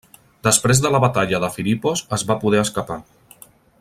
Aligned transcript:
Després 0.45 0.79
de 0.85 0.91
la 0.95 1.01
batalla 1.03 1.41
de 1.43 1.49
Filipos 1.57 2.03
es 2.19 2.25
va 2.31 2.39
poder 2.45 2.63
escapar. 2.63 2.99